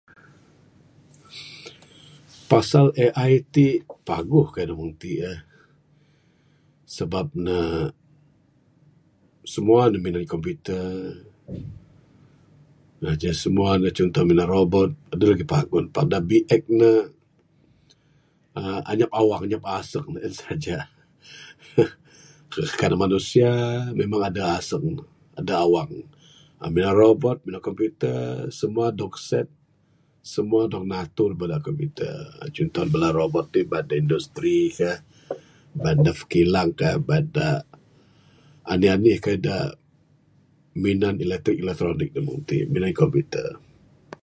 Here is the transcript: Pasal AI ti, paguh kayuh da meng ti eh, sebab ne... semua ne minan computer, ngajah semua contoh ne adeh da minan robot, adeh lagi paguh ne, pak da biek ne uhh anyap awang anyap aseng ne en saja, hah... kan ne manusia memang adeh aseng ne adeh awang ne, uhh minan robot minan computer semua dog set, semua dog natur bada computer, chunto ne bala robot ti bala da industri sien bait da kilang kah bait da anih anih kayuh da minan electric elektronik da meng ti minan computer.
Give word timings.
Pasal 2.49 2.85
AI 3.05 3.31
ti, 3.53 3.67
paguh 4.07 4.47
kayuh 4.53 4.67
da 4.69 4.73
meng 4.79 4.93
ti 5.01 5.11
eh, 5.31 5.39
sebab 6.97 7.25
ne... 7.45 7.57
semua 9.53 9.81
ne 9.91 9.97
minan 10.05 10.31
computer, 10.33 10.85
ngajah 13.01 13.35
semua 13.43 13.71
contoh 13.97 14.23
ne 14.23 14.25
adeh 14.25 14.25
da 14.25 14.29
minan 14.29 14.49
robot, 14.55 14.89
adeh 15.13 15.27
lagi 15.31 15.45
paguh 15.53 15.79
ne, 15.81 15.89
pak 15.95 16.05
da 16.11 16.19
biek 16.29 16.63
ne 16.79 16.91
uhh 18.59 18.79
anyap 18.91 19.11
awang 19.19 19.41
anyap 19.45 19.63
aseng 19.77 20.07
ne 20.13 20.19
en 20.27 20.33
saja, 20.39 20.77
hah... 21.79 21.91
kan 22.79 22.89
ne 22.91 22.95
manusia 23.03 23.51
memang 23.99 24.21
adeh 24.27 24.45
aseng 24.57 24.85
ne 24.99 25.03
adeh 25.39 25.55
awang 25.65 25.89
ne, 25.99 26.05
uhh 26.61 26.69
minan 26.75 26.93
robot 27.01 27.37
minan 27.47 27.61
computer 27.67 28.19
semua 28.59 28.87
dog 28.99 29.15
set, 29.27 29.47
semua 30.33 30.61
dog 30.71 30.85
natur 30.91 31.31
bada 31.39 31.57
computer, 31.67 32.13
chunto 32.53 32.81
ne 32.83 32.91
bala 32.93 33.09
robot 33.19 33.45
ti 33.55 33.59
bala 33.69 33.83
da 33.89 33.95
industri 34.03 34.57
sien 34.77 34.99
bait 35.81 35.95
da 36.05 36.11
kilang 36.31 36.71
kah 36.79 36.97
bait 37.07 37.27
da 37.37 37.47
anih 38.71 38.91
anih 38.95 39.17
kayuh 39.23 39.39
da 39.45 39.55
minan 40.83 41.15
electric 41.25 41.57
elektronik 41.63 42.11
da 42.15 42.19
meng 42.25 42.41
ti 42.47 42.57
minan 42.73 42.91
computer. 43.01 43.47